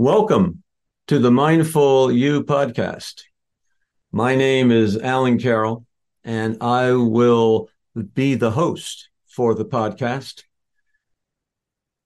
[0.00, 0.62] Welcome
[1.06, 3.22] to the Mindful You podcast.
[4.10, 5.86] My name is Alan Carroll,
[6.24, 7.68] and I will
[8.14, 9.08] be the host
[9.38, 10.42] for the podcast,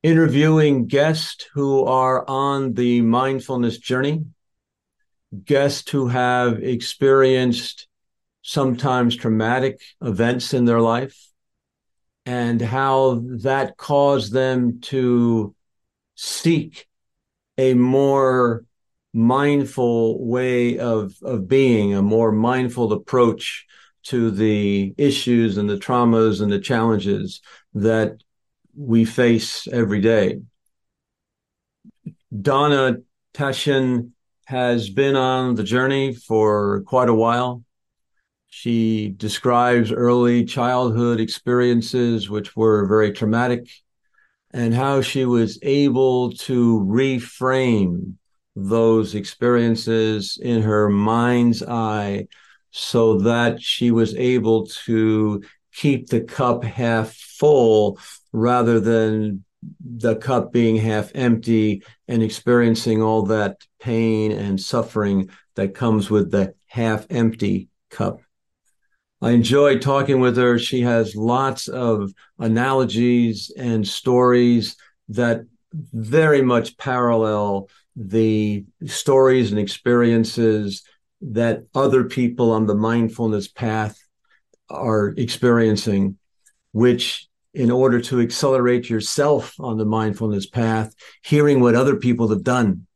[0.03, 4.27] interviewing guests who are on the mindfulness journey,
[5.43, 7.89] guests who have experienced
[8.43, 11.31] sometimes traumatic events in their life,
[12.27, 15.55] and how that caused them to
[16.15, 16.87] seek
[17.57, 18.67] a more
[19.15, 23.67] mindful way of of being, a more mindful approach
[24.05, 27.41] to the issues and the traumas and the challenges
[27.75, 28.23] that
[28.77, 30.41] we face every day.
[32.41, 32.97] Donna
[33.35, 34.11] Tashjian
[34.47, 37.63] has been on the journey for quite a while.
[38.49, 43.69] She describes early childhood experiences which were very traumatic
[44.53, 48.15] and how she was able to reframe
[48.55, 52.27] those experiences in her mind's eye
[52.73, 55.43] so that she was able to
[55.73, 57.99] keep the cup half full
[58.33, 59.45] rather than
[59.81, 66.31] the cup being half empty and experiencing all that pain and suffering that comes with
[66.31, 68.21] the half empty cup.
[69.21, 70.59] I enjoy talking with her.
[70.59, 74.77] She has lots of analogies and stories
[75.11, 75.43] that
[75.73, 80.83] very much parallel the stories and experiences
[81.23, 83.99] that other people on the mindfulness path
[84.69, 86.19] are experiencing,
[86.73, 92.43] which in order to accelerate yourself on the mindfulness path, hearing what other people have
[92.43, 92.87] done,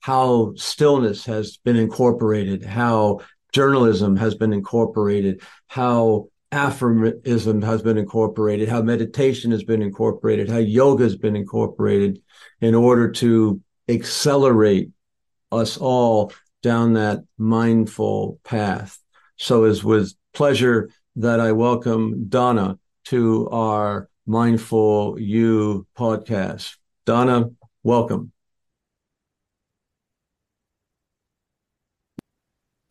[0.00, 3.20] how stillness has been incorporated, how
[3.52, 10.58] journalism has been incorporated, how aphorism has been incorporated, how meditation has been incorporated, how
[10.58, 12.20] yoga has been incorporated
[12.60, 14.90] in order to accelerate
[15.50, 18.98] us all down that mindful path.
[19.36, 26.76] So it's with pleasure that I welcome Donna to our Mindful You podcast.
[27.04, 27.50] Donna,
[27.82, 28.32] welcome.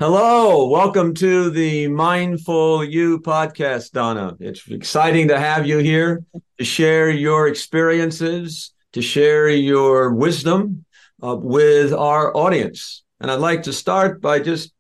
[0.01, 4.35] Hello, welcome to the Mindful You podcast, Donna.
[4.41, 6.25] It's exciting to have you here
[6.57, 10.83] to share your experiences, to share your wisdom
[11.23, 13.03] uh, with our audience.
[13.21, 14.73] And I'd like to start by just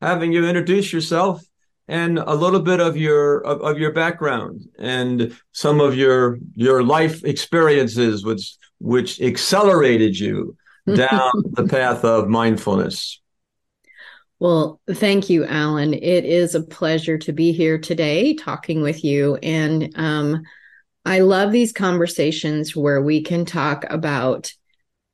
[0.00, 1.44] having you introduce yourself
[1.86, 6.82] and a little bit of your of, of your background and some of your your
[6.82, 10.56] life experiences which which accelerated you
[10.94, 13.20] down the path of mindfulness.
[14.40, 15.94] Well, thank you, Alan.
[15.94, 19.36] It is a pleasure to be here today talking with you.
[19.42, 20.42] And um,
[21.04, 24.52] I love these conversations where we can talk about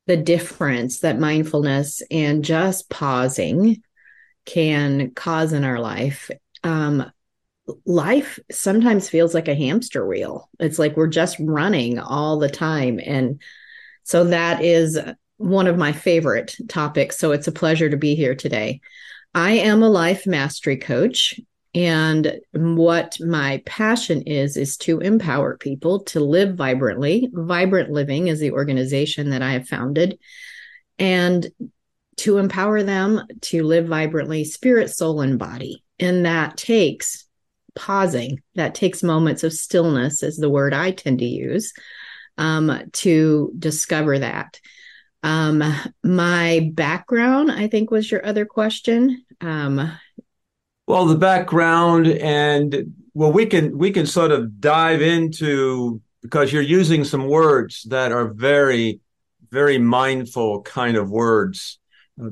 [0.07, 3.83] the difference that mindfulness and just pausing
[4.45, 6.31] can cause in our life.
[6.65, 7.11] Um,
[7.87, 10.49] life sometimes feels like a hamster wheel.
[10.59, 13.01] It's like we're just running all the time.
[13.05, 13.41] And
[14.03, 14.99] so that is
[15.37, 17.19] one of my favorite topics.
[17.19, 18.81] So it's a pleasure to be here today.
[19.35, 21.39] I am a life mastery coach.
[21.75, 27.29] And what my passion is, is to empower people to live vibrantly.
[27.33, 30.19] Vibrant Living is the organization that I have founded.
[30.99, 31.47] And
[32.19, 35.83] to empower them to live vibrantly, spirit, soul, and body.
[35.99, 37.25] And that takes
[37.75, 41.73] pausing, that takes moments of stillness, is the word I tend to use
[42.37, 44.61] um, to discover that.
[45.23, 45.63] Um,
[46.03, 49.25] my background, I think, was your other question.
[49.41, 49.93] Um,
[50.91, 56.63] well, the background and well, we can we can sort of dive into because you're
[56.63, 58.99] using some words that are very,
[59.53, 61.79] very mindful kind of words.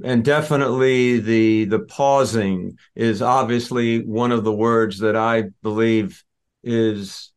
[0.05, 6.25] And definitely the the pausing is obviously one of the words that I believe
[6.65, 7.31] is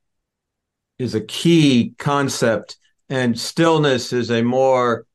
[0.98, 2.78] is a key concept
[3.10, 5.06] and stillness is a more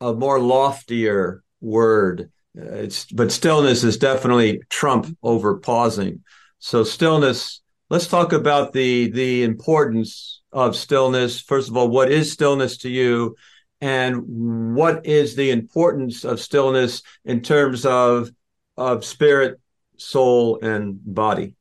[0.00, 2.32] a more loftier word.
[2.56, 6.22] Uh, it's but stillness is definitely trump over pausing.
[6.58, 7.60] So stillness.
[7.90, 11.40] Let's talk about the the importance of stillness.
[11.40, 13.36] First of all, what is stillness to you,
[13.80, 18.30] and what is the importance of stillness in terms of
[18.76, 19.60] of spirit,
[19.96, 21.54] soul, and body?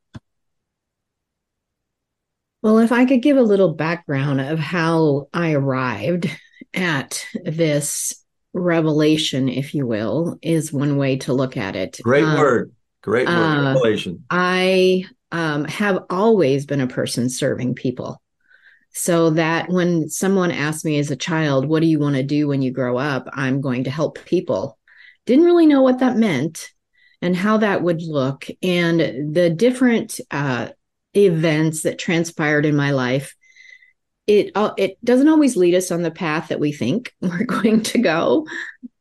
[2.61, 6.29] Well, if I could give a little background of how I arrived
[6.73, 8.13] at this
[8.57, 11.99] revelation, if you will, is one way to look at it.
[12.03, 12.73] Great um, word.
[13.01, 13.33] Great word.
[13.33, 14.23] Uh, revelation.
[14.29, 18.21] I um, have always been a person serving people.
[18.93, 22.47] So that when someone asked me as a child, what do you want to do
[22.47, 23.27] when you grow up?
[23.31, 24.79] I'm going to help people.
[25.25, 26.71] Didn't really know what that meant
[27.21, 28.47] and how that would look.
[28.63, 30.69] And the different uh,
[31.15, 33.35] events that transpired in my life
[34.27, 37.81] it uh, it doesn't always lead us on the path that we think we're going
[37.83, 38.45] to go.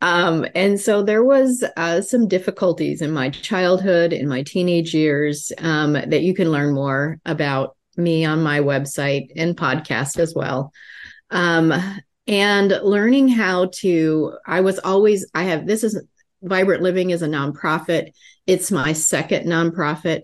[0.00, 5.52] Um, and so there was uh, some difficulties in my childhood in my teenage years
[5.58, 10.72] um, that you can learn more about me on my website and podcast as well.
[11.30, 11.72] Um,
[12.28, 16.02] and learning how to i was always i have this is
[16.42, 18.12] vibrant living is a nonprofit.
[18.46, 20.22] It's my second nonprofit.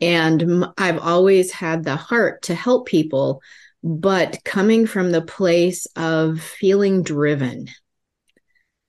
[0.00, 3.42] And I've always had the heart to help people,
[3.82, 7.68] but coming from the place of feeling driven.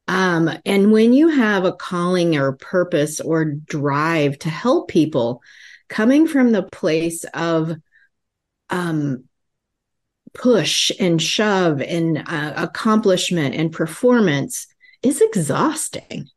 [0.08, 5.42] Um, and when you have a calling or purpose or drive to help people,
[5.88, 7.76] coming from the place of
[8.72, 9.26] um,
[10.34, 14.68] push and shove and uh, accomplishment and performance
[15.04, 16.30] is exhausting.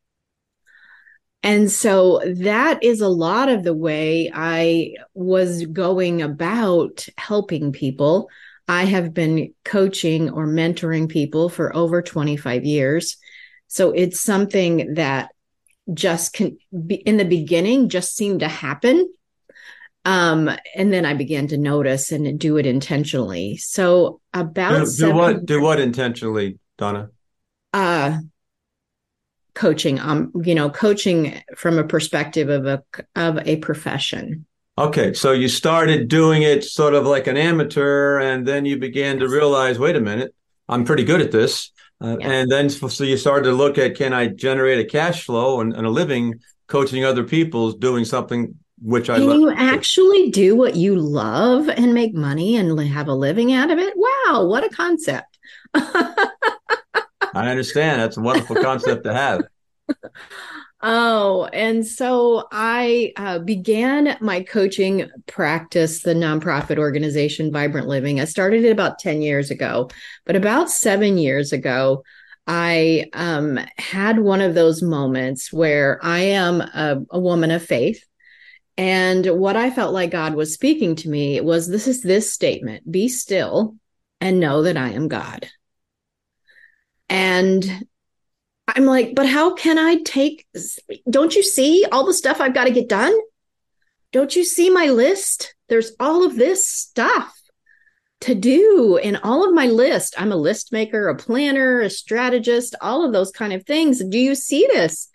[1.43, 8.29] And so that is a lot of the way I was going about helping people.
[8.69, 13.17] I have been coaching or mentoring people for over 25 years.
[13.67, 15.31] So it's something that
[15.93, 19.13] just can be in the beginning just seemed to happen.
[20.05, 23.57] Um, and then I began to notice and do it intentionally.
[23.57, 27.11] So about do, do what do what intentionally, Donna?
[27.73, 28.19] Uh
[29.55, 32.83] coaching um you know coaching from a perspective of a
[33.15, 34.47] of a profession
[34.79, 39.19] okay so you started doing it sort of like an amateur and then you began
[39.19, 40.35] to realize wait a minute
[40.69, 41.71] i'm pretty good at this
[42.03, 42.31] uh, yeah.
[42.31, 45.75] and then so you started to look at can i generate a cash flow and,
[45.75, 46.35] and a living
[46.67, 49.41] coaching other people's doing something which i can love.
[49.41, 53.79] you actually do what you love and make money and have a living out of
[53.79, 55.39] it wow what a concept
[57.35, 58.01] I understand.
[58.01, 59.43] That's a wonderful concept to have.
[60.85, 68.21] Oh, and so I uh, began my coaching practice, the nonprofit organization Vibrant Living.
[68.21, 69.91] I started it about 10 years ago,
[70.25, 72.03] but about seven years ago,
[72.49, 78.05] I um, had one of those moments where I am a, a woman of faith.
[78.77, 82.91] And what I felt like God was speaking to me was this is this statement
[82.91, 83.77] be still
[84.21, 85.49] and know that I am God.
[87.09, 87.87] And
[88.69, 90.47] I'm like, but how can I take,
[91.11, 93.15] don't you see all the stuff I've got to get done?
[94.13, 95.55] Don't you see my list?
[95.69, 97.39] There's all of this stuff
[98.23, 100.15] to do in all of my list.
[100.17, 104.03] I'm a list maker, a planner, a strategist, all of those kind of things.
[104.05, 105.09] Do you see this?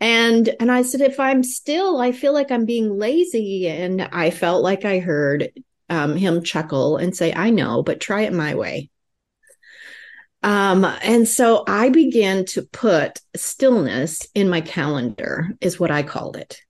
[0.00, 3.68] And and I said, if I'm still, I feel like I'm being lazy.
[3.68, 5.50] And I felt like I heard
[5.88, 8.90] um, him chuckle and say, I know, but try it my way.
[10.44, 16.36] Um, and so I began to put stillness in my calendar, is what I called
[16.36, 16.60] it,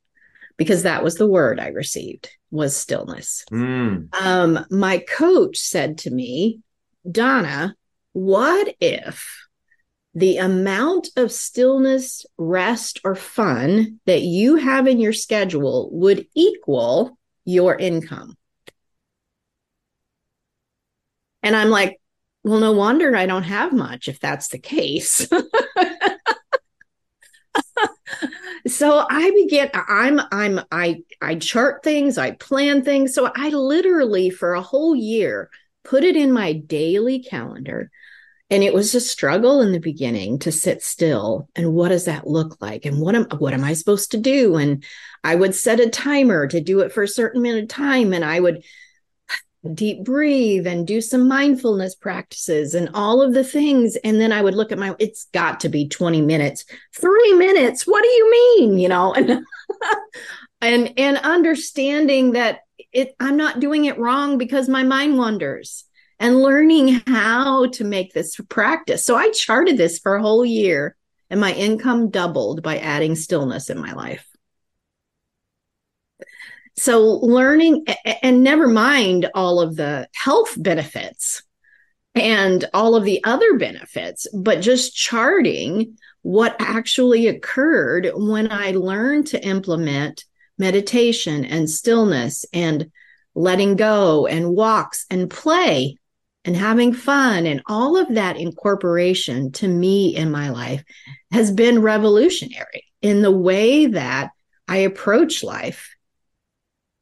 [0.56, 3.44] because that was the word I received was stillness.
[3.50, 4.14] Mm.
[4.14, 6.60] Um, my coach said to me,
[7.10, 7.74] Donna,
[8.12, 9.48] what if
[10.14, 17.18] the amount of stillness, rest, or fun that you have in your schedule would equal
[17.44, 18.36] your income?
[21.42, 21.98] And I'm like,
[22.44, 25.26] well, no wonder I don't have much if that's the case.
[28.66, 33.14] so I begin I'm I'm I I chart things, I plan things.
[33.14, 35.48] So I literally for a whole year
[35.84, 37.90] put it in my daily calendar.
[38.50, 42.26] And it was a struggle in the beginning to sit still and what does that
[42.26, 44.84] look like and what am what am I supposed to do and
[45.24, 48.22] I would set a timer to do it for a certain amount of time and
[48.22, 48.62] I would
[49.72, 53.96] deep breathe and do some mindfulness practices and all of the things.
[53.96, 56.64] And then i would look at my it's got to be 20 minutes.
[56.96, 57.86] 3 minutes?
[57.86, 58.78] What do you mean?
[58.78, 59.44] You know and
[60.60, 62.60] and and understanding that
[62.92, 65.84] it i'm not doing it wrong because my mind wanders
[66.20, 69.04] and learning how to make this practice.
[69.04, 70.96] So i charted this for a whole year
[71.30, 74.26] and my income doubled by adding stillness in my life
[76.76, 77.86] so learning
[78.22, 81.42] and never mind all of the health benefits
[82.14, 89.28] and all of the other benefits, but just charting what actually occurred when I learned
[89.28, 90.24] to implement
[90.58, 92.90] meditation and stillness and
[93.34, 95.98] letting go and walks and play
[96.44, 100.84] and having fun and all of that incorporation to me in my life
[101.32, 104.30] has been revolutionary in the way that
[104.68, 105.93] I approach life.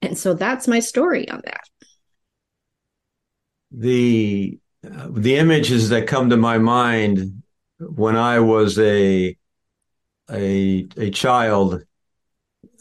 [0.03, 1.65] And so that's my story on that.
[3.71, 7.43] The uh, the images that come to my mind
[7.79, 9.37] when I was a
[10.31, 11.85] a a child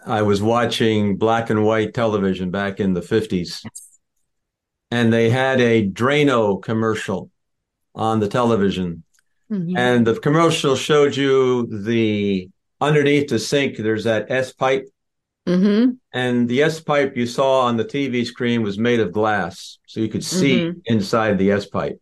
[0.05, 3.63] I was watching black and white television back in the 50s.
[4.89, 7.29] And they had a Drano commercial
[7.95, 9.03] on the television.
[9.51, 9.77] Mm-hmm.
[9.77, 12.49] And the commercial showed you the
[12.79, 14.87] underneath the sink, there's that S pipe.
[15.47, 15.91] Mm-hmm.
[16.13, 19.79] And the S pipe you saw on the TV screen was made of glass.
[19.87, 20.79] So you could see mm-hmm.
[20.85, 21.99] inside the S pipe.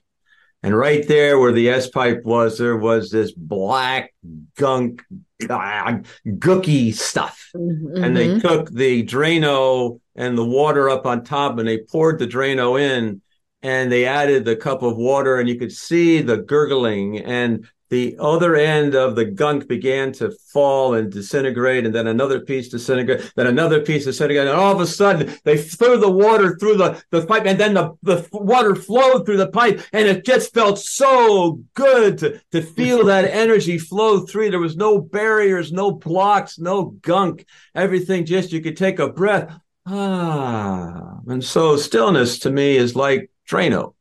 [0.62, 4.13] And right there where the S pipe was, there was this black
[4.58, 5.03] gunk,
[5.50, 7.50] uh, gooky stuff.
[7.55, 8.03] Mm-hmm.
[8.03, 12.27] And they took the Drano and the water up on top and they poured the
[12.27, 13.22] Drano in
[13.62, 18.15] and they added the cup of water and you could see the gurgling and the
[18.19, 23.31] other end of the gunk began to fall and disintegrate, and then another piece disintegrate,
[23.36, 27.01] then another piece disintegrate, and all of a sudden they threw the water through the,
[27.10, 30.77] the pipe, and then the, the water flowed through the pipe, and it just felt
[30.77, 34.51] so good to, to feel that energy flow through.
[34.51, 37.46] There was no barriers, no blocks, no gunk.
[37.74, 39.60] Everything just you could take a breath.
[39.88, 43.96] Ah, and so stillness to me is like Drano.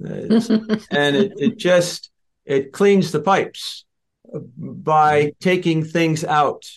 [0.00, 2.09] and it, it just
[2.50, 3.84] it cleans the pipes
[4.56, 6.68] by taking things out,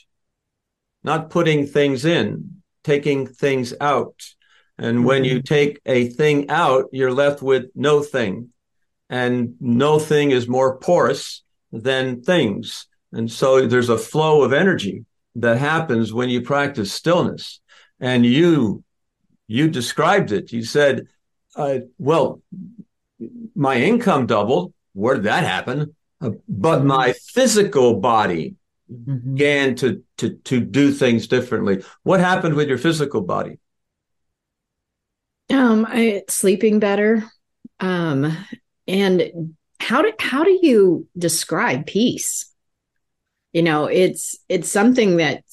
[1.04, 4.22] not putting things in, taking things out.
[4.78, 5.54] And when you mm-hmm.
[5.56, 8.50] take a thing out, you're left with no thing.
[9.10, 12.86] And no thing is more porous than things.
[13.12, 15.06] And so there's a flow of energy
[15.38, 17.62] that happens when you practice stillness.
[18.00, 18.84] And you,
[19.48, 20.52] you described it.
[20.52, 21.08] You said,
[21.56, 22.44] uh, well,
[23.56, 25.96] my income doubled where did that happen?
[26.22, 28.56] Uh, but my physical body
[28.92, 29.34] mm-hmm.
[29.34, 31.84] began to, to, to do things differently.
[32.04, 33.60] What happened with your physical body?
[35.50, 37.24] Um, I sleeping better.
[37.80, 38.38] Um,
[38.88, 42.52] and how do how do you describe peace?
[43.52, 45.44] You know, it's it's something that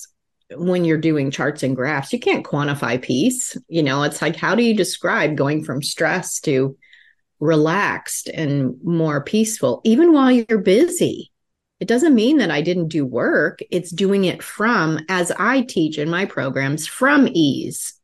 [0.54, 3.56] when you're doing charts and graphs, you can't quantify peace.
[3.68, 6.76] You know, it's like how do you describe going from stress to
[7.40, 11.32] relaxed and more peaceful, even while you're busy.
[11.80, 13.60] It doesn't mean that I didn't do work.
[13.70, 17.94] It's doing it from, as I teach in my programs, from ease,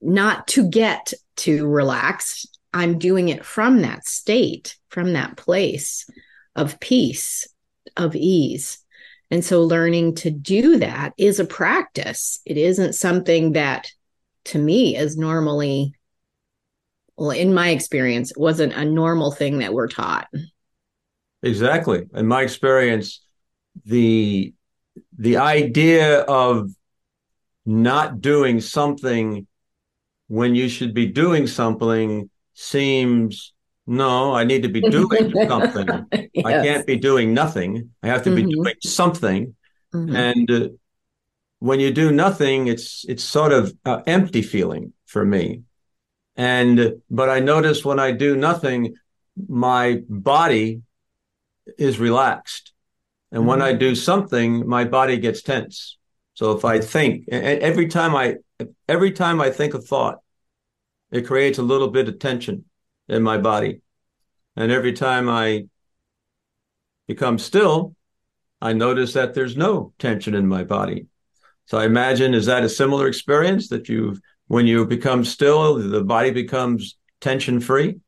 [0.00, 2.46] not to get to relax.
[2.72, 6.08] I'm doing it from that state, from that place
[6.54, 7.48] of peace,
[7.96, 8.78] of ease.
[9.30, 12.40] And so learning to do that is a practice.
[12.46, 13.90] It isn't something that
[14.44, 15.94] to me is normally
[17.18, 20.28] well, in my experience, it wasn't a normal thing that we're taught.
[21.42, 22.06] Exactly.
[22.14, 23.24] In my experience,
[23.84, 24.54] the
[25.16, 26.70] the idea of
[27.66, 29.46] not doing something
[30.28, 33.52] when you should be doing something seems
[33.86, 36.06] no, I need to be doing something.
[36.12, 36.44] yes.
[36.44, 37.90] I can't be doing nothing.
[38.02, 38.48] I have to mm-hmm.
[38.48, 39.56] be doing something.
[39.94, 40.16] Mm-hmm.
[40.16, 40.68] And uh,
[41.58, 45.62] when you do nothing, it's it's sort of uh, empty feeling for me.
[46.38, 48.94] And, but I notice when I do nothing,
[49.48, 50.82] my body
[51.76, 52.72] is relaxed.
[53.32, 53.80] And when I mm-hmm.
[53.80, 55.98] do something, my body gets tense.
[56.34, 58.36] So if I think every time I,
[58.88, 60.20] every time I think a thought,
[61.10, 62.64] it creates a little bit of tension
[63.08, 63.80] in my body.
[64.56, 65.66] And every time I
[67.08, 67.96] become still,
[68.60, 71.06] I notice that there's no tension in my body.
[71.66, 76.02] So I imagine, is that a similar experience that you've when you become still, the
[76.02, 78.00] body becomes tension free?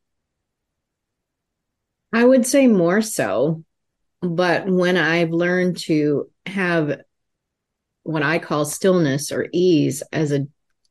[2.12, 3.62] I would say more so.
[4.22, 7.00] But when I've learned to have
[8.02, 10.50] what I call stillness or ease as an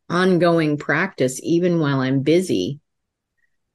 [0.09, 2.79] ongoing practice, even while I'm busy,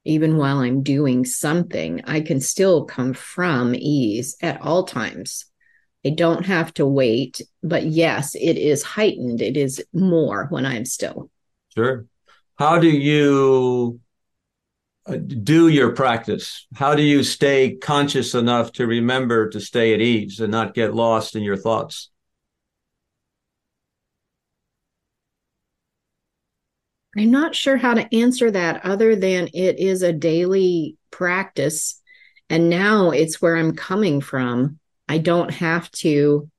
[0.03, 5.45] even while I'm doing something, I can still come from ease at all times.
[6.05, 9.41] I don't have to wait, but yes, it is heightened.
[9.41, 11.31] It is more when I'm still.
[11.75, 12.05] Sure.
[12.57, 13.99] How do you
[15.05, 16.65] uh, do your practice?
[16.73, 20.95] How do you stay conscious enough to remember to stay at ease and not get
[20.95, 22.09] lost in your thoughts?
[27.17, 32.01] I'm not sure how to answer that other than it is a daily practice.
[32.49, 34.79] And now it's where I'm coming from.
[35.07, 36.49] I don't have to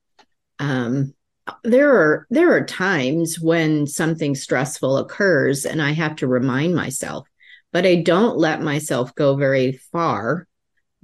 [0.58, 1.14] um,
[1.62, 7.28] there are there are times when something stressful occurs and I have to remind myself,
[7.72, 10.46] but I don't let myself go very far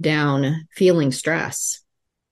[0.01, 1.81] down feeling stress.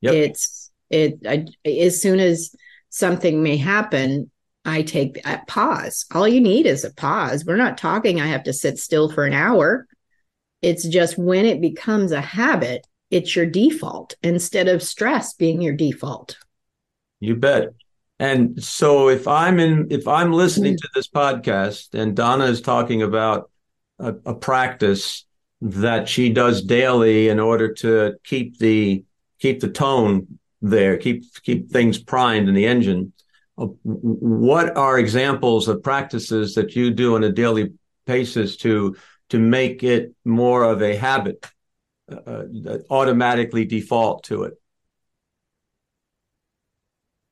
[0.01, 0.13] Yep.
[0.13, 2.53] It's it I, as soon as
[2.89, 4.29] something may happen,
[4.65, 6.05] I take a pause.
[6.13, 7.45] All you need is a pause.
[7.45, 9.87] We're not talking I have to sit still for an hour.
[10.61, 15.73] It's just when it becomes a habit, it's your default instead of stress being your
[15.73, 16.37] default.
[17.19, 17.69] You bet.
[18.21, 23.01] And so if I'm in, if I'm listening to this podcast and Donna is talking
[23.01, 23.49] about
[23.97, 25.25] a, a practice
[25.61, 29.03] that she does daily in order to keep the
[29.39, 33.11] keep the tone there, keep keep things primed in the engine.
[33.57, 37.73] Uh, what are examples of practices that you do on a daily
[38.05, 38.95] basis to
[39.29, 41.43] to make it more of a habit,
[42.11, 44.60] uh, uh automatically default to it?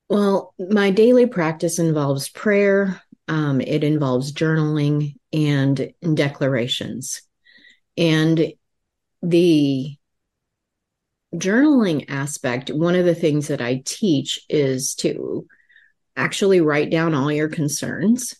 [0.09, 7.21] Well, my daily practice involves prayer, um, it involves journaling and declarations.
[7.95, 8.53] And
[9.21, 9.95] the
[11.35, 15.45] journaling aspect, one of the things that I teach is to
[16.15, 18.35] actually write down all your concerns,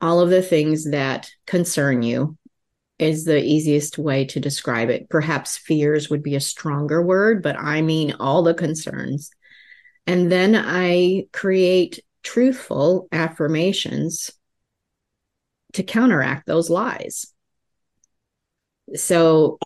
[0.00, 2.38] all of the things that concern you
[2.98, 5.10] is the easiest way to describe it.
[5.10, 9.30] Perhaps fears would be a stronger word, but I mean all the concerns
[10.10, 14.32] and then I create truthful affirmations
[15.74, 17.32] to counteract those lies.
[18.96, 19.60] So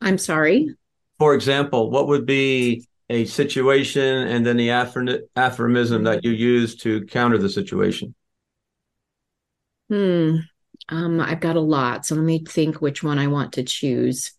[0.00, 0.76] I'm sorry.
[1.18, 6.74] For example, what would be a situation and then the affirm- affirmism that you use
[6.76, 8.14] to counter the situation?
[9.90, 10.36] Hmm.
[10.88, 14.32] Um, I've got a lot, so let me think which one I want to choose.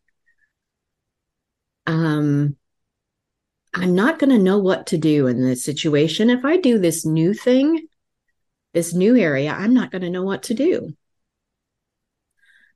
[1.86, 2.56] Um,
[3.74, 6.30] I'm not going to know what to do in this situation.
[6.30, 7.88] If I do this new thing,
[8.74, 10.96] this new area, I'm not going to know what to do.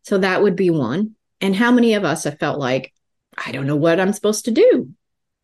[0.03, 1.15] So that would be one.
[1.41, 2.93] And how many of us have felt like,
[3.37, 4.93] I don't know what I'm supposed to do?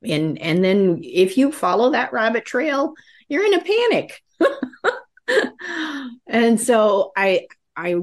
[0.03, 2.93] And and then if you follow that rabbit trail,
[3.27, 4.23] you're in a panic.
[6.27, 7.95] and so I I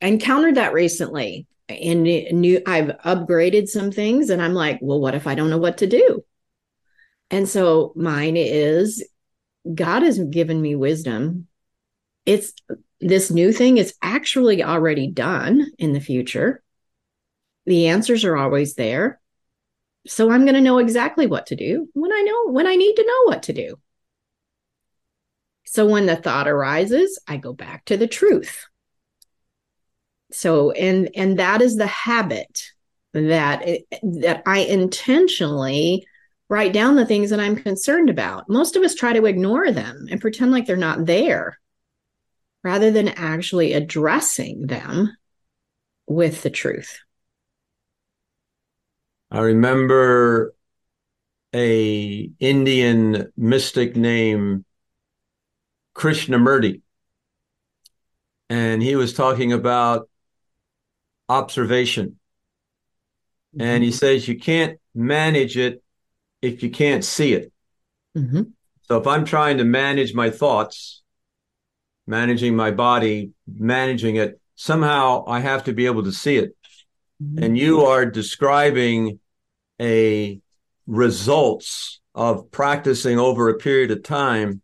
[0.00, 5.26] encountered that recently and new I've upgraded some things and I'm like, well, what if
[5.26, 6.24] I don't know what to do?
[7.34, 9.04] And so mine is
[9.74, 11.48] God has given me wisdom.
[12.24, 12.52] It's
[13.00, 16.62] this new thing is actually already done in the future.
[17.66, 19.20] The answers are always there.
[20.06, 22.94] So I'm going to know exactly what to do when I know when I need
[22.94, 23.80] to know what to do.
[25.64, 28.64] So when the thought arises, I go back to the truth.
[30.30, 32.62] So and and that is the habit
[33.12, 33.66] that
[34.04, 36.06] that I intentionally
[36.48, 38.48] write down the things that I'm concerned about.
[38.48, 41.58] Most of us try to ignore them and pretend like they're not there
[42.62, 45.16] rather than actually addressing them
[46.06, 46.98] with the truth.
[49.30, 50.54] I remember
[51.54, 54.64] a Indian mystic named
[55.94, 56.82] Krishnamurti
[58.50, 60.08] and he was talking about
[61.28, 62.18] observation.
[63.58, 63.96] And he mm-hmm.
[63.96, 65.82] says you can't manage it
[66.44, 67.52] if you can't see it.
[68.16, 68.42] Mm-hmm.
[68.82, 71.02] So if I'm trying to manage my thoughts,
[72.06, 76.56] managing my body, managing it, somehow I have to be able to see it.
[77.22, 77.42] Mm-hmm.
[77.42, 79.20] And you are describing
[79.80, 80.40] a
[80.86, 84.60] results of practicing over a period of time,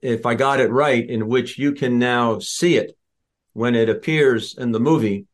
[0.00, 2.96] if I got it right, in which you can now see it
[3.52, 5.26] when it appears in the movie.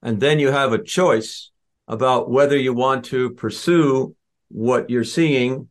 [0.00, 1.50] And then you have a choice
[1.88, 4.14] about whether you want to pursue
[4.48, 5.68] what you're seeing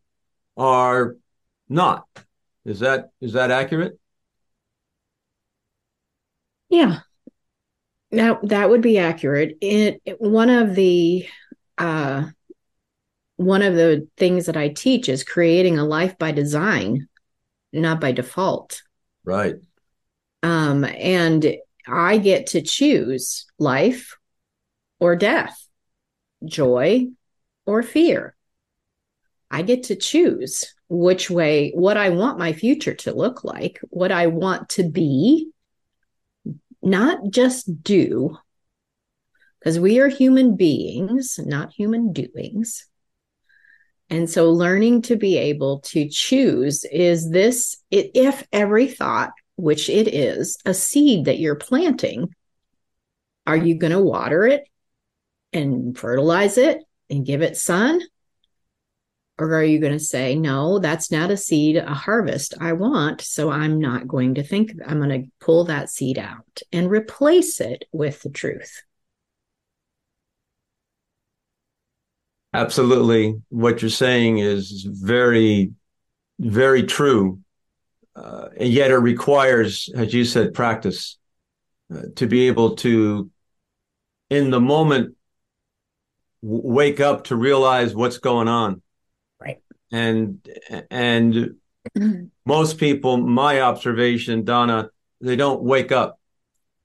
[0.56, 1.18] are
[1.70, 2.06] not.
[2.66, 4.00] Is that is that accurate?
[6.70, 7.00] Yeah.
[8.12, 9.58] Now that would be accurate.
[9.62, 11.28] It, it one of the
[11.78, 12.26] uh
[13.36, 17.08] one of the things that I teach is creating a life by design,
[17.72, 18.82] not by default.
[19.24, 19.56] Right.
[20.44, 21.56] Um and
[21.88, 24.18] I get to choose life
[25.00, 25.58] or death,
[26.44, 27.08] joy
[27.66, 28.37] or fear.
[29.50, 34.12] I get to choose which way, what I want my future to look like, what
[34.12, 35.52] I want to be,
[36.82, 38.38] not just do,
[39.60, 42.86] because we are human beings, not human doings.
[44.10, 50.08] And so learning to be able to choose is this, if every thought, which it
[50.14, 52.34] is, a seed that you're planting,
[53.46, 54.64] are you going to water it
[55.52, 58.02] and fertilize it and give it sun?
[59.40, 63.22] Or are you going to say, no, that's not a seed, a harvest I want.
[63.22, 67.62] So I'm not going to think, I'm going to pull that seed out and replace
[67.62, 68.82] it with the truth.
[72.54, 73.40] Absolutely.
[73.50, 75.74] What you're saying is very,
[76.40, 77.40] very true.
[78.16, 81.20] Uh, and yet it requires, as you said, practice
[81.94, 83.30] uh, to be able to,
[84.32, 85.16] in the moment,
[86.42, 88.82] w- wake up to realize what's going on.
[89.92, 90.48] And,
[90.92, 91.56] and
[92.46, 94.90] most people, my observation, Donna,
[95.22, 96.20] they don't wake up.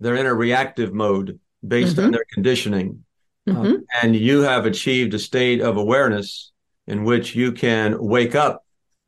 [0.00, 2.06] They're in a reactive mode based mm-hmm.
[2.06, 3.04] on their conditioning.
[3.46, 3.74] Um, mm-hmm.
[4.02, 6.52] And you have achieved a state of awareness
[6.86, 8.64] in which you can wake up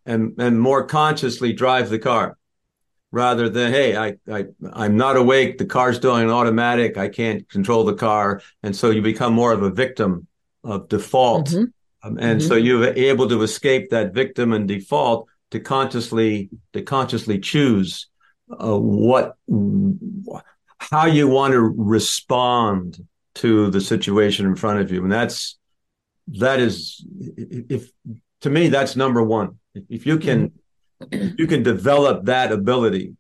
[0.07, 2.37] and, and more consciously drive the car
[3.11, 5.59] rather than, hey, I, I, I'm not awake.
[5.59, 6.99] The car's doing automatic.
[6.99, 8.43] I can't control the car.
[8.63, 10.27] And so you become more of a victim
[10.65, 11.47] of default.
[11.47, 11.65] Mm-hmm.
[12.05, 12.49] Um, and mm-hmm.
[12.49, 18.09] so you're able to escape that victim and default to consciously, to consciously choose
[18.51, 19.37] uh, what,
[20.79, 23.05] how you want to respond
[23.37, 25.59] to the situation in front of you and that's
[26.29, 27.05] that is
[27.37, 27.91] if
[28.41, 30.53] to me that's number one if you can
[31.11, 33.17] if you can develop that ability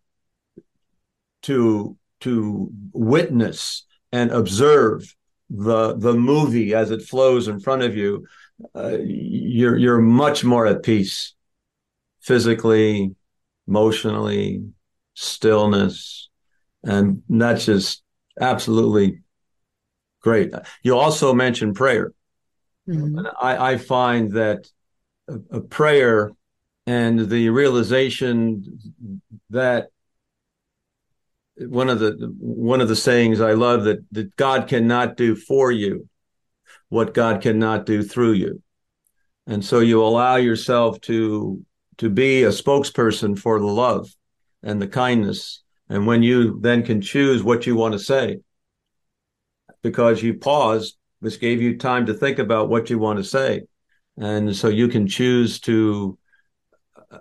[1.42, 5.14] to to witness and observe
[5.56, 8.26] the the movie as it flows in front of you
[8.74, 11.34] uh, you're you're much more at peace
[12.20, 13.14] physically
[13.68, 14.64] emotionally
[15.14, 16.28] stillness
[16.82, 18.02] and that's just
[18.40, 19.22] absolutely
[20.24, 20.54] Great.
[20.82, 22.14] You also mentioned prayer.
[22.88, 23.26] Mm-hmm.
[23.38, 24.66] I, I, find that
[25.28, 26.32] a, a prayer
[26.86, 28.78] and the realization
[29.50, 29.88] that
[31.58, 35.70] one of the one of the sayings I love that that God cannot do for
[35.70, 36.08] you
[36.88, 38.62] what God cannot do through you.
[39.46, 41.64] And so you allow yourself to
[41.98, 44.10] to be a spokesperson for the love
[44.62, 45.62] and the kindness.
[45.88, 48.38] And when you then can choose what you want to say,
[49.82, 53.62] because you paused, which gave you time to think about what you want to say.
[54.16, 56.18] And so you can choose to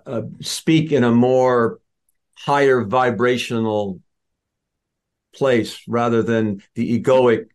[0.06, 1.78] uh, speak in a more
[2.36, 4.00] higher vibrational
[5.34, 7.46] place rather than the egoic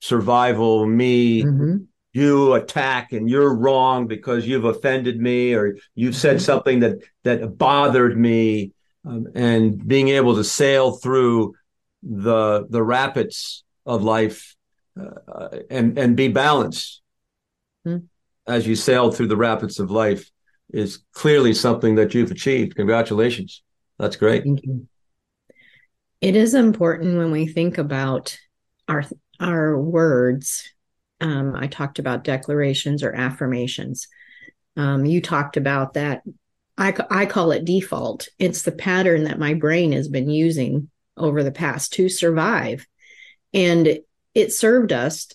[0.00, 1.76] survival me mm-hmm.
[2.12, 6.44] you attack and you're wrong because you've offended me or you've said mm-hmm.
[6.44, 8.72] something that that bothered me
[9.06, 11.54] um, and being able to sail through
[12.02, 14.56] the the rapids of life
[14.98, 17.02] uh, and and be balanced
[17.84, 17.98] hmm.
[18.46, 20.30] as you sail through the rapids of life
[20.72, 22.76] is clearly something that you've achieved.
[22.76, 23.62] Congratulations.
[23.98, 24.44] That's great.
[24.44, 24.86] Thank you.
[26.20, 28.38] It is important when we think about
[28.88, 29.04] our
[29.38, 30.70] our words.
[31.20, 34.08] Um, I talked about declarations or affirmations.
[34.76, 36.22] Um, you talked about that.
[36.78, 38.28] I, I call it default.
[38.38, 42.86] It's the pattern that my brain has been using over the past to survive.
[43.52, 43.98] And
[44.34, 45.28] it served us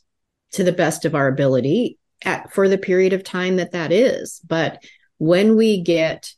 [0.53, 4.39] to the best of our ability at for the period of time that that is
[4.47, 4.83] but
[5.17, 6.33] when we get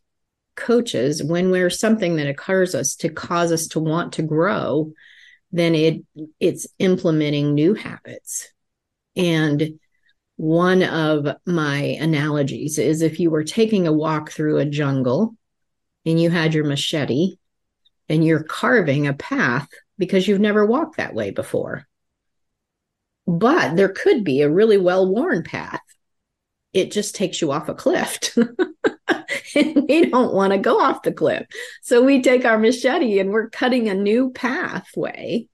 [0.57, 4.91] coaches when we're something that occurs us to cause us to want to grow
[5.51, 6.03] then it
[6.39, 8.49] it's implementing new habits
[9.15, 9.79] and
[10.35, 15.35] one of my analogies is if you were taking a walk through a jungle
[16.05, 17.37] and you had your machete
[18.09, 21.87] and you're carving a path because you've never walked that way before
[23.27, 25.81] but there could be a really well worn path.
[26.71, 28.17] It just takes you off a cliff.
[29.55, 31.45] and we don't want to go off the cliff.
[31.81, 35.47] So we take our machete and we're cutting a new pathway.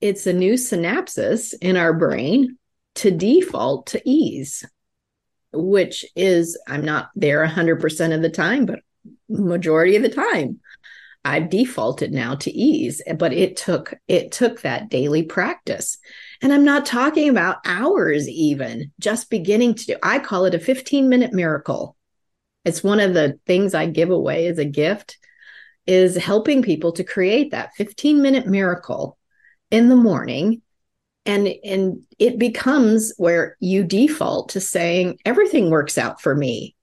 [0.00, 2.56] It's a new synapses in our brain
[2.96, 4.64] to default to ease,
[5.52, 8.80] which is, I'm not there 100% of the time, but
[9.28, 10.60] majority of the time.
[11.24, 15.98] I've defaulted now to ease, but it took it took that daily practice.
[16.40, 19.96] And I'm not talking about hours, even just beginning to do.
[20.02, 21.97] I call it a 15 minute miracle.
[22.68, 25.18] It's one of the things I give away as a gift
[25.86, 29.18] is helping people to create that 15 minute miracle
[29.70, 30.62] in the morning.
[31.26, 36.74] And, and it becomes where you default to saying everything works out for me.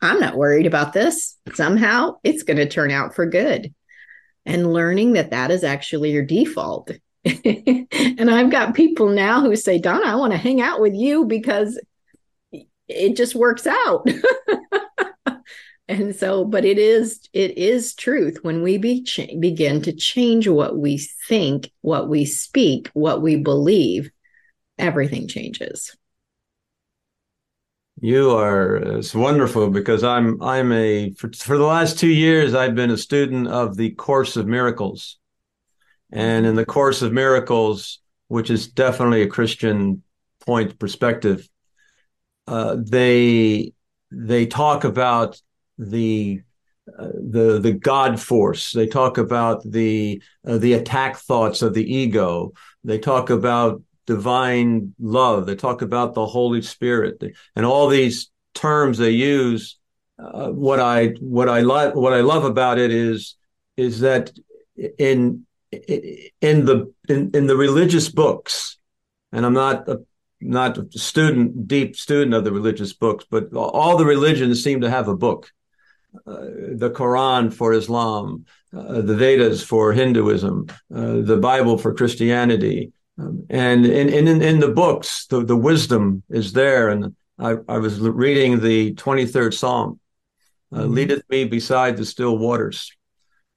[0.00, 1.36] I'm not worried about this.
[1.54, 3.74] Somehow it's going to turn out for good.
[4.46, 6.90] And learning that that is actually your default
[7.44, 11.24] and I've got people now who say, Donna, I want to hang out with you
[11.24, 11.80] because
[12.88, 14.06] it just works out.
[15.88, 20.48] and so, but it is, it is truth when we be ch- begin to change
[20.48, 24.10] what we think, what we speak, what we believe,
[24.78, 25.96] everything changes.
[28.00, 32.74] You are it's wonderful because I'm I'm a for, for the last two years I've
[32.74, 35.18] been a student of the Course of Miracles,
[36.10, 40.02] and in the Course of Miracles, which is definitely a Christian
[40.44, 41.48] point perspective,
[42.48, 43.72] uh, they
[44.10, 45.40] they talk about
[45.78, 46.42] the
[46.98, 48.72] uh, the the God force.
[48.72, 52.52] They talk about the uh, the attack thoughts of the ego.
[52.84, 55.46] They talk about divine love.
[55.46, 57.22] They talk about the Holy Spirit
[57.54, 59.78] and all these terms they use.
[60.18, 63.36] Uh, what I what I like what I love about it is
[63.76, 64.30] is that
[64.98, 68.78] in in the in, in the religious books,
[69.32, 70.02] and I'm not a,
[70.40, 74.90] not a student deep student of the religious books, but all the religions seem to
[74.90, 75.50] have a book.
[76.26, 76.44] Uh,
[76.74, 78.44] the Quran for Islam,
[78.76, 84.60] uh, the Vedas for Hinduism, uh, the Bible for Christianity, um, and in, in, in
[84.60, 86.88] the books, the, the wisdom is there.
[86.88, 90.00] And I, I was reading the 23rd Psalm,
[90.72, 90.94] uh, mm-hmm.
[90.94, 92.90] leadeth me beside the still waters.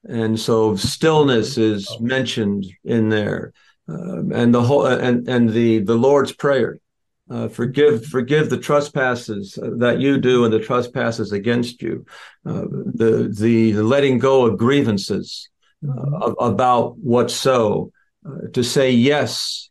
[0.08, 3.54] And so stillness is mentioned in there.
[3.88, 6.80] Um, and the whole, and, and the, the Lord's prayer,
[7.30, 12.06] uh, forgive, forgive the trespasses that you do and the trespasses against you.
[12.46, 15.50] Uh, the, the, letting go of grievances,
[15.88, 17.92] uh, about what's so,
[18.28, 19.70] uh, to say yes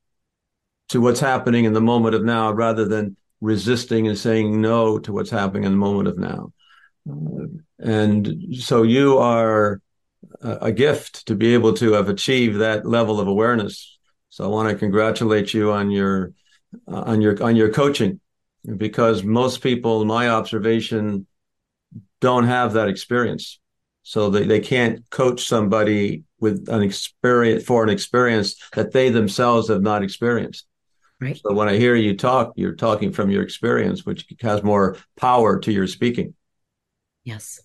[0.88, 5.12] to what's happening in the moment of now rather than resisting and saying no to
[5.12, 6.52] what's happening in the moment of now.
[7.08, 7.46] Uh,
[7.78, 9.80] and so you are
[10.42, 13.98] a gift to be able to have achieved that level of awareness.
[14.28, 16.32] So I want to congratulate you on your
[16.86, 18.20] uh, on your on your coaching
[18.76, 21.26] because most people, my observation,
[22.20, 23.60] don't have that experience.
[24.02, 29.68] So they, they can't coach somebody with an experience for an experience that they themselves
[29.68, 30.66] have not experienced.
[31.20, 31.38] Right.
[31.42, 35.58] So when I hear you talk, you're talking from your experience, which has more power
[35.60, 36.34] to your speaking.
[37.24, 37.60] Yes.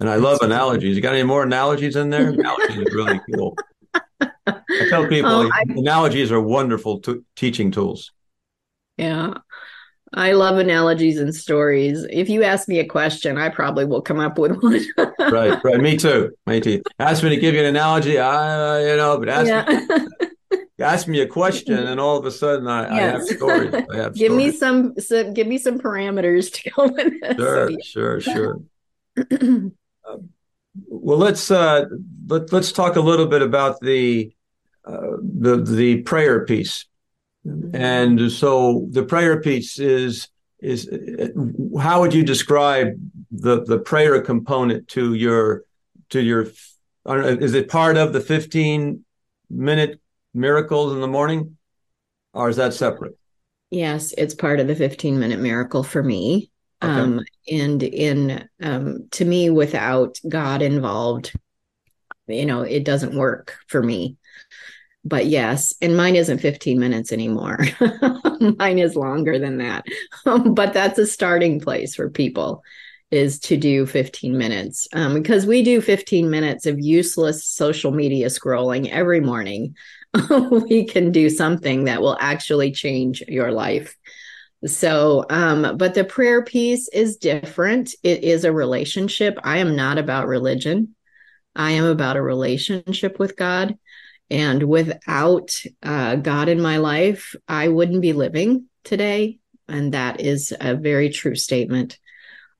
[0.00, 0.96] And I love analogies.
[0.96, 2.28] You got any more analogies in there?
[2.30, 3.56] analogies are really cool.
[4.46, 8.12] I tell oh, people oh, I, analogies are wonderful t- teaching tools.
[8.96, 9.34] Yeah.
[10.14, 12.04] I love analogies and stories.
[12.10, 14.80] If you ask me a question, I probably will come up with one.
[15.18, 15.80] right, right.
[15.80, 16.32] Me too.
[16.46, 16.82] Me too.
[16.98, 19.98] Ask me to give you an analogy, I, you know, but ask yeah.
[20.50, 22.92] me, ask me a question, and all of a sudden, I, yes.
[22.92, 23.74] I have stories.
[23.74, 24.52] I have give stories.
[24.52, 27.86] me some, some, give me some parameters to go with this.
[27.86, 28.60] Sure, sure, sure.
[30.74, 31.86] well, let's uh,
[32.26, 34.32] let, let's talk a little bit about the
[34.84, 36.86] uh, the the prayer piece.
[37.46, 37.74] Mm-hmm.
[37.74, 40.28] And so the prayer piece is
[40.60, 40.88] is
[41.80, 42.94] how would you describe
[43.30, 45.64] the the prayer component to your
[46.10, 46.46] to your
[47.04, 49.04] is it part of the 15
[49.50, 50.00] minute
[50.32, 51.56] miracles in the morning?
[52.32, 53.18] Or is that separate?
[53.70, 56.51] Yes it's part of the 15 minute miracle for me
[56.82, 56.88] okay.
[56.88, 61.32] um and in um to me without god involved
[62.26, 64.16] you know it doesn't work for me
[65.04, 67.58] but yes, and mine isn't 15 minutes anymore.
[68.58, 69.84] mine is longer than that.
[70.24, 72.62] but that's a starting place for people
[73.10, 78.28] is to do 15 minutes um, because we do 15 minutes of useless social media
[78.28, 79.76] scrolling every morning.
[80.50, 83.96] we can do something that will actually change your life.
[84.64, 87.94] So, um, but the prayer piece is different.
[88.02, 89.38] It is a relationship.
[89.42, 90.94] I am not about religion.
[91.56, 93.76] I am about a relationship with God.
[94.30, 99.38] And without uh, God in my life, I wouldn't be living today.
[99.68, 101.98] And that is a very true statement.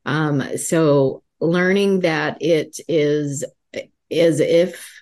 [0.04, 3.44] Um, so learning that it is
[4.10, 5.01] as if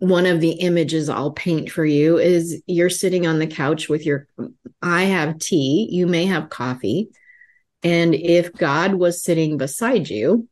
[0.00, 4.06] one of the images I'll paint for you is you're sitting on the couch with
[4.06, 4.26] your,
[4.80, 7.10] I have tea, you may have coffee.
[7.82, 10.48] And if God was sitting beside you,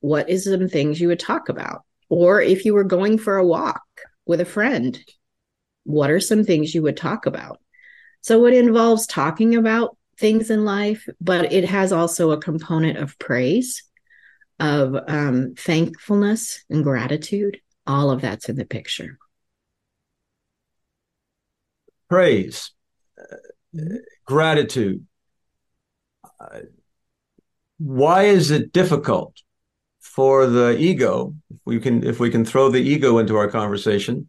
[0.00, 1.84] what is some things you would talk about?
[2.08, 3.82] Or if you were going for a walk
[4.24, 4.98] with a friend,
[5.84, 7.60] what are some things you would talk about?
[8.22, 13.18] So it involves talking about things in life, but it has also a component of
[13.18, 13.82] praise,
[14.58, 17.60] of um, thankfulness and gratitude.
[17.86, 19.18] All of that's in the picture.
[22.08, 22.70] Praise,
[23.18, 23.80] uh,
[24.24, 25.06] gratitude.
[26.40, 26.60] Uh,
[27.78, 29.36] why is it difficult
[30.00, 34.28] for the ego, if we can if we can throw the ego into our conversation,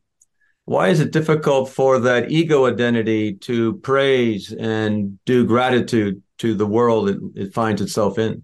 [0.65, 6.65] why is it difficult for that ego identity to praise and do gratitude to the
[6.65, 8.43] world it, it finds itself in?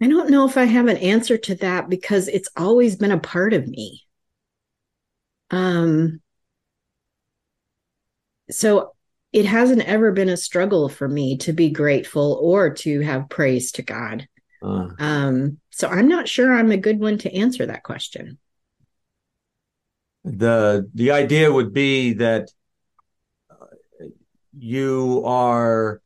[0.00, 3.18] I don't know if I have an answer to that because it's always been a
[3.18, 4.02] part of me.
[5.50, 6.20] Um,
[8.50, 8.94] so
[9.32, 13.72] it hasn't ever been a struggle for me to be grateful or to have praise
[13.72, 14.26] to God.
[14.62, 18.38] Uh, um, so I'm not sure I'm a good one to answer that question.
[20.24, 22.50] The the idea would be that
[24.58, 26.02] you are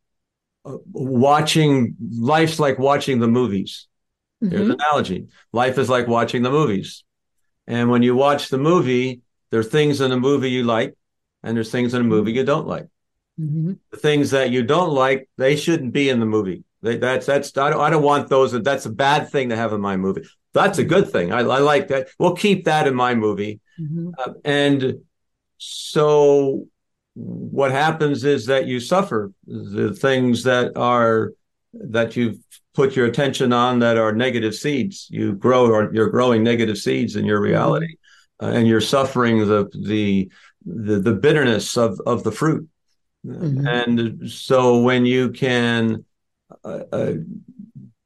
[0.64, 3.87] watching life's like watching the movies.
[4.42, 4.50] Mm-hmm.
[4.55, 5.29] There's an analogy.
[5.53, 7.05] Life is like watching the movies.
[7.66, 10.96] And when you watch the movie, there are things in the movie you like,
[11.42, 12.88] and there's things in the movie you don't like.
[13.40, 13.74] Mm-hmm.
[13.90, 16.64] The things that you don't like, they shouldn't be in the movie.
[16.83, 18.53] They, that's that's I don't, I don't want those.
[18.53, 20.24] That's a bad thing to have in my movie.
[20.53, 21.33] That's a good thing.
[21.33, 22.09] I, I like that.
[22.18, 23.61] We'll keep that in my movie.
[23.81, 24.11] Mm-hmm.
[24.18, 25.00] Uh, and
[25.59, 26.68] so
[27.14, 31.33] what happens is that you suffer the things that are
[31.72, 32.38] that you've
[32.74, 35.07] put your attention on that are negative seeds.
[35.11, 37.53] You grow or you're growing negative seeds in your mm-hmm.
[37.53, 37.96] reality,
[38.42, 40.31] uh, and you're suffering the the
[40.66, 42.68] the, the bitterness of of the fruit.
[43.24, 43.66] Mm-hmm.
[43.66, 46.05] And so when you can
[46.64, 47.12] uh, uh,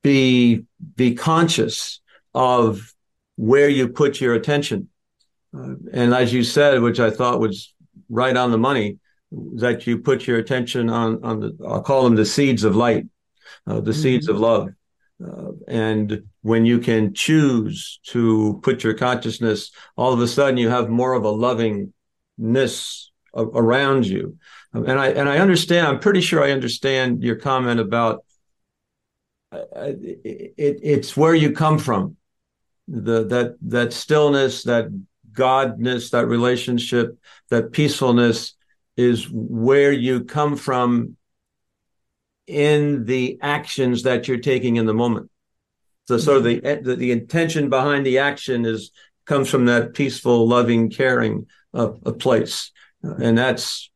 [0.02, 0.64] be
[0.96, 2.00] be conscious
[2.34, 2.92] of
[3.36, 4.88] where you put your attention,
[5.56, 7.72] uh, and as you said, which I thought was
[8.08, 8.98] right on the money,
[9.56, 13.06] that you put your attention on on the I'll call them the seeds of light,
[13.66, 14.00] uh, the mm-hmm.
[14.00, 14.70] seeds of love.
[15.24, 20.68] Uh, and when you can choose to put your consciousness, all of a sudden you
[20.68, 24.38] have more of a lovingness around you
[24.72, 25.86] and I and I understand.
[25.86, 28.24] I'm pretty sure I understand your comment about
[29.52, 32.16] uh, it, it, It's where you come from,
[32.86, 34.88] the that that stillness, that
[35.32, 37.18] godness, that relationship,
[37.50, 38.54] that peacefulness
[38.96, 41.16] is where you come from
[42.46, 45.30] in the actions that you're taking in the moment.
[46.08, 48.90] So sort of the, the, the intention behind the action is
[49.26, 51.88] comes from that peaceful, loving, caring uh,
[52.18, 53.90] place, and that's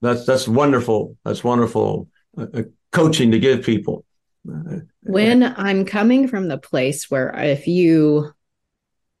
[0.00, 1.16] that's that's wonderful.
[1.24, 4.04] That's wonderful uh, uh, coaching to give people.
[5.02, 8.32] When I'm coming from the place where if you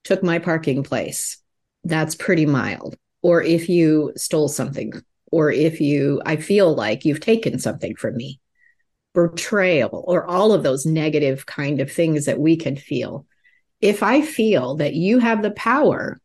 [0.04, 1.38] took my parking place,
[1.84, 2.96] that's pretty mild.
[3.22, 4.92] Or if you stole something,
[5.30, 8.40] or if you, I feel like you've taken something from me,
[9.14, 13.26] betrayal, or all of those negative kind of things that we can feel.
[13.80, 16.20] If I feel that you have the power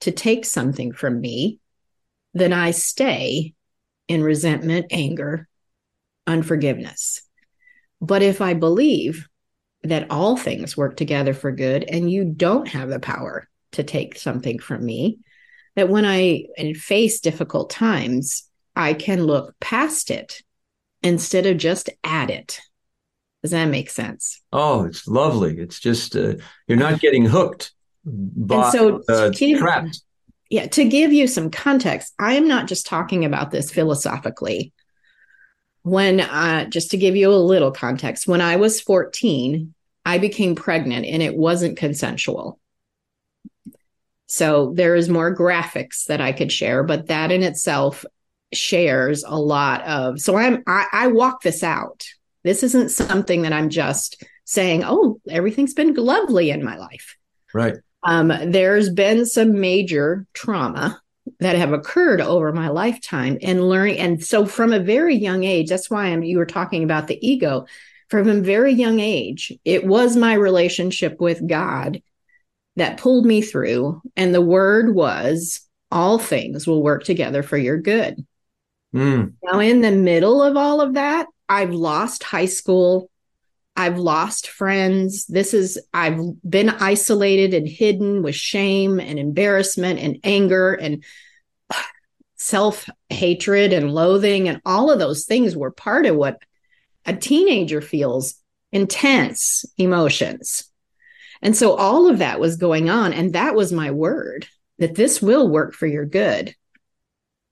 [0.00, 1.60] to take something from me,
[2.34, 3.54] then I stay
[4.06, 5.48] in resentment, anger,
[6.26, 7.22] unforgiveness.
[8.00, 9.28] But if I believe
[9.82, 14.18] that all things work together for good and you don't have the power to take
[14.18, 15.18] something from me,
[15.76, 20.42] that when I face difficult times, I can look past it
[21.02, 22.60] instead of just at it.
[23.42, 24.40] Does that make sense?
[24.52, 25.58] Oh, it's lovely.
[25.58, 26.34] It's just uh,
[26.66, 27.72] you're not getting hooked,
[28.04, 30.02] but and so uh, trapped
[30.50, 34.72] yeah, to give you some context, I am not just talking about this philosophically.
[35.88, 39.74] When, uh, just to give you a little context, when I was 14,
[40.04, 42.58] I became pregnant and it wasn't consensual.
[44.26, 48.04] So there is more graphics that I could share, but that in itself
[48.52, 50.20] shares a lot of.
[50.20, 52.06] So I'm I, I walk this out.
[52.44, 57.16] This isn't something that I'm just saying, oh, everything's been lovely in my life.
[57.52, 57.76] Right.
[58.02, 61.00] Um, there's been some major trauma
[61.40, 63.98] that have occurred over my lifetime and learning.
[63.98, 67.18] And so from a very young age, that's why I'm, you were talking about the
[67.26, 67.66] ego.
[68.08, 72.02] From a very young age, it was my relationship with God
[72.76, 74.00] that pulled me through.
[74.16, 78.26] And the word was, all things will work together for your good.
[78.94, 79.34] Mm.
[79.42, 83.10] Now, in the middle of all of that, I've lost high school
[83.78, 85.24] I've lost friends.
[85.26, 91.04] This is, I've been isolated and hidden with shame and embarrassment and anger and
[92.38, 94.48] self hatred and loathing.
[94.48, 96.40] And all of those things were part of what
[97.04, 98.34] a teenager feels
[98.72, 100.64] intense emotions.
[101.42, 103.12] And so all of that was going on.
[103.12, 104.46] And that was my word
[104.78, 106.54] that this will work for your good.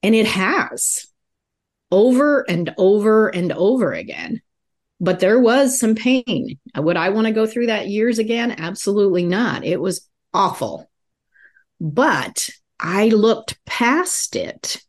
[0.03, 1.07] And it has
[1.91, 4.41] over and over and over again
[5.01, 6.59] but there was some pain.
[6.75, 8.53] Would I want to go through that years again?
[8.53, 9.65] Absolutely not.
[9.65, 10.91] It was awful.
[11.81, 12.49] But
[12.81, 14.83] I looked past it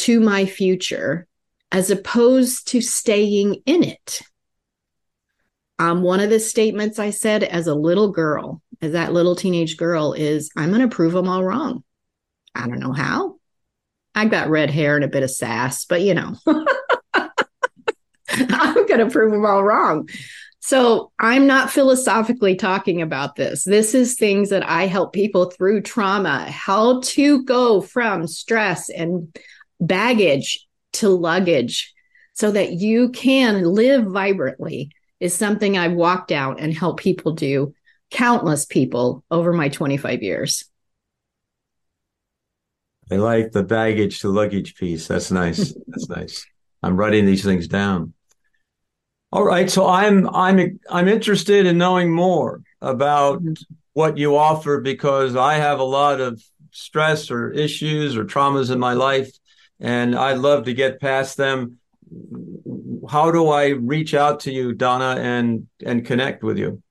[0.00, 1.26] to my future
[1.72, 4.22] as opposed to staying in it.
[5.78, 9.76] Um, one of the statements I said as a little girl, as that little teenage
[9.76, 11.84] girl, is I'm going to prove them all wrong.
[12.54, 13.36] I don't know how.
[14.14, 16.36] I got red hair and a bit of sass, but you know.
[18.32, 20.08] I'm going to prove them all wrong.
[20.60, 23.64] So I'm not philosophically talking about this.
[23.64, 29.34] This is things that I help people through trauma, how to go from stress and
[29.80, 31.92] baggage to luggage
[32.34, 37.74] so that you can live vibrantly is something I've walked out and helped people do,
[38.10, 40.64] countless people over my 25 years.
[43.10, 45.08] I like the baggage to luggage piece.
[45.08, 45.74] That's nice.
[45.86, 46.46] That's nice.
[46.82, 48.14] I'm writing these things down.
[49.32, 53.52] All right, so I'm I'm I'm interested in knowing more about mm-hmm.
[53.92, 58.78] what you offer because I have a lot of stress or issues or traumas in
[58.80, 59.30] my life
[59.80, 61.78] and I'd love to get past them.
[63.08, 66.82] How do I reach out to you, Donna, and and connect with you?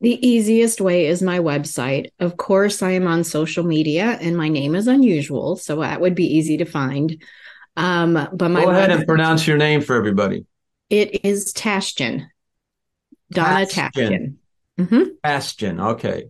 [0.00, 2.10] The easiest way is my website.
[2.20, 6.14] Of course, I am on social media and my name is unusual, so that would
[6.14, 7.22] be easy to find.
[7.76, 10.46] Um, but my Go ahead website, and pronounce your name for everybody.
[10.88, 12.26] It is Tashjian.
[13.30, 14.36] Donna Tashjian.
[14.78, 15.80] Mm-hmm.
[15.80, 16.24] okay.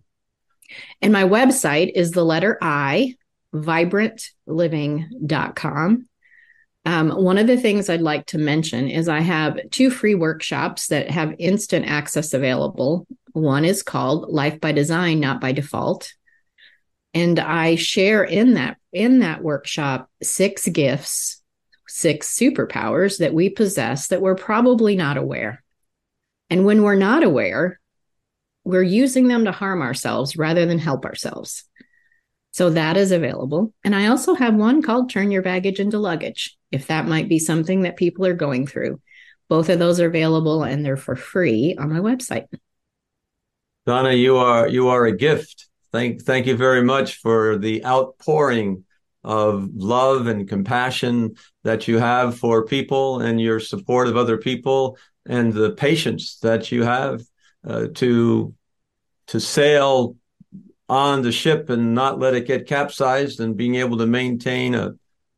[1.01, 3.15] And my website is the letter I,
[3.53, 6.07] vibrantliving.com.
[6.83, 10.87] Um, one of the things I'd like to mention is I have two free workshops
[10.87, 13.05] that have instant access available.
[13.33, 16.11] One is called Life by Design, Not by Default.
[17.13, 21.41] And I share in that in that workshop six gifts,
[21.87, 25.63] six superpowers that we possess that we're probably not aware.
[26.49, 27.79] And when we're not aware,
[28.63, 31.63] we're using them to harm ourselves rather than help ourselves.
[32.51, 33.73] So that is available.
[33.83, 37.39] And I also have one called Turn Your Baggage into Luggage, if that might be
[37.39, 39.01] something that people are going through.
[39.47, 42.47] Both of those are available and they're for free on my website.
[43.85, 45.67] Donna, you are you are a gift.
[45.91, 48.85] Thank thank you very much for the outpouring
[49.23, 54.97] of love and compassion that you have for people and your support of other people
[55.25, 57.21] and the patience that you have
[57.67, 58.53] uh, to
[59.27, 60.15] to sail
[60.91, 64.93] on the ship and not let it get capsized and being able to maintain a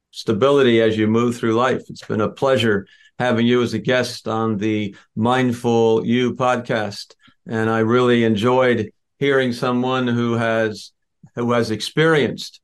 [0.09, 1.83] stability as you move through life.
[1.89, 2.87] It's been a pleasure
[3.19, 7.13] having you as a guest on the Mindful You podcast.
[7.45, 10.91] And I really enjoyed hearing someone who has
[11.35, 12.59] who has experienced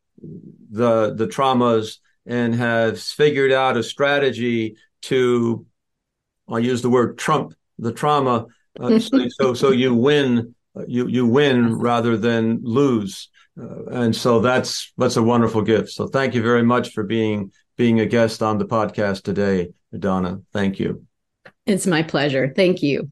[0.72, 5.64] the the traumas and has figured out a strategy to
[6.48, 8.48] I'll use the word trump the trauma
[8.80, 10.56] uh, so, so so you win
[10.88, 13.30] you you win rather than lose.
[13.60, 15.90] Uh, and so that's that's a wonderful gift.
[15.90, 20.42] So thank you very much for being being a guest on the podcast today, Donna.
[20.54, 21.06] Thank you.
[21.66, 22.54] It's my pleasure.
[22.56, 23.12] Thank you.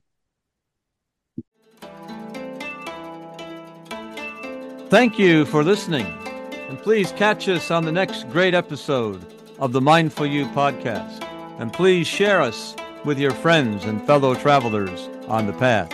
[4.90, 6.06] Thank you for listening.
[6.70, 9.22] And please catch us on the next great episode
[9.60, 11.24] of the Mindful You podcast.
[11.60, 15.94] And please share us with your friends and fellow travelers on the path.